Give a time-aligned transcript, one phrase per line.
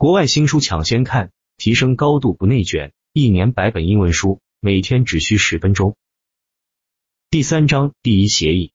[0.00, 5.94] 国外新书抢先看，提升高度不内卷，一年百本英文书，每天只需十分钟。
[7.28, 8.72] 第三章第一协议，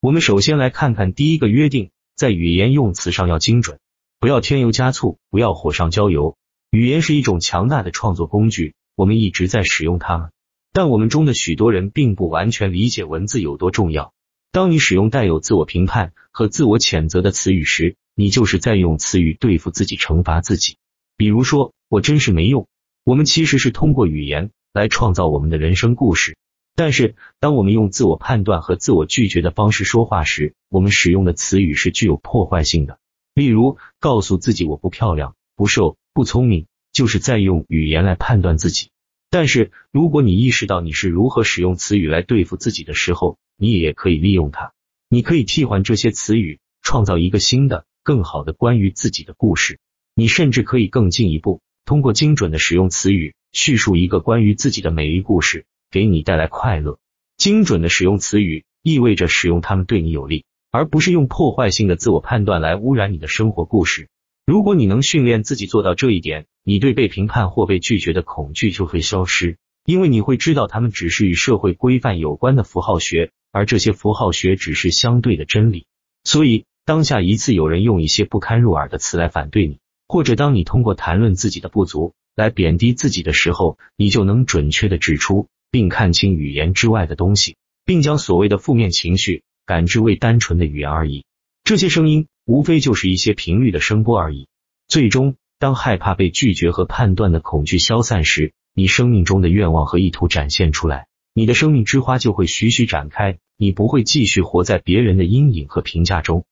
[0.00, 3.78] 我们首先来看看第一个约定，在语言用词上要精准，
[4.18, 6.38] 不要添油加醋，不要火上浇油。
[6.70, 10.30] 语言是一种强大的创作工具，我们一直在使用它们，
[10.72, 14.14] 但我们中的许多人并不完全理解文字有多重要。
[14.50, 20.76] 当你使用带有自我评判和自我谴责的词语时，你就是在用词语对付自己、惩罚自己。
[21.16, 22.68] 比如说，我真是没用。
[23.02, 26.36] 我们其实是通过语言来创造我们的人生故事。
[26.76, 32.98] 但是，当我们用自我判断和自我拒绝的方式说话时，我们使用的词语是具有破坏性的。
[33.34, 38.90] 例如，告诉自己我不漂亮、不瘦、不聪明，就是在用语言来判断自己。
[39.30, 44.74] 但是，如果你意识到你是如何使用词语来对付自己的时候，你也可以利用它。
[45.08, 47.86] 你可以替换这些词语，创造一个新的。
[48.02, 49.78] 更好的关于自己的故事，
[50.14, 56.98] 你甚至可以更进一步，通过精准的使用词语，叙述一个关于自己的美丽故事，给你带来快乐。
[57.36, 64.08] 精准的使用词语意味着使用它们对你有利，而不是用破坏性的自我判断来污染你的生活故事。
[64.46, 75.86] 如果你能训练自己做到这一点，你对被评判或被拒绝的恐惧就会消失，因为你会知道他们只是与社会规范有关的符号学，而这些符号学只是相对的真理。
[76.24, 76.64] 所以。
[76.84, 79.78] 当下一次有人用一些不堪入耳的词来反对你，
[80.08, 91.24] 或者当你通过谈论自己的不足来贬低自己的时候，你就能准确的指出并看清语言之外的东西，并将所谓的负面情绪感知为单纯的语言而已。
[91.62, 94.48] 这些声音无非就是一些频率的声波而已。
[94.88, 103.38] 最终，当害怕被拒绝和判断的恐惧消散时，你生命中的愿望和意图展现出来，你的生命之花就会徐徐展开。
[103.56, 106.46] 你不会继续活在别人的阴影和评价中。